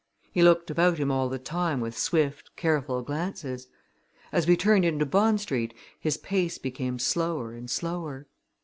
[0.31, 3.67] He looked about him all the time with swift, careful glances.
[4.31, 8.25] As we turned into Bond Street his pace became slower and slower.